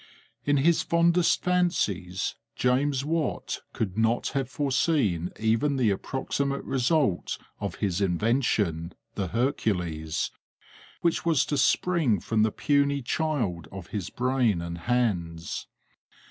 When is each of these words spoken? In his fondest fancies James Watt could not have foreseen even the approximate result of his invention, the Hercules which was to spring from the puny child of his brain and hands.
In 0.45 0.57
his 0.57 0.81
fondest 0.81 1.43
fancies 1.43 2.33
James 2.55 3.05
Watt 3.05 3.59
could 3.71 3.99
not 3.99 4.29
have 4.29 4.49
foreseen 4.49 5.29
even 5.39 5.75
the 5.75 5.91
approximate 5.91 6.63
result 6.63 7.37
of 7.59 7.75
his 7.75 8.01
invention, 8.01 8.95
the 9.13 9.27
Hercules 9.27 10.31
which 11.01 11.23
was 11.23 11.45
to 11.45 11.55
spring 11.55 12.19
from 12.19 12.41
the 12.41 12.51
puny 12.51 13.03
child 13.03 13.67
of 13.71 13.89
his 13.89 14.09
brain 14.09 14.59
and 14.59 14.79
hands. 14.79 15.67